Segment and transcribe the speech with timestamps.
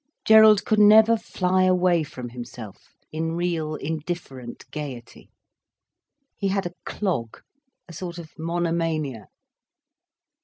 [0.25, 5.29] Gerald could never fly away from himself, in real indifferent gaiety.
[6.37, 7.43] He had a clog,
[7.87, 9.27] a sort of monomania.